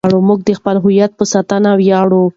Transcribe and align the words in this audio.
موږ 0.27 0.39
د 0.47 0.51
خپل 0.59 0.75
هویت 0.83 1.11
په 1.15 1.25
ساتلو 1.33 1.71
ویاړو. 1.79 2.23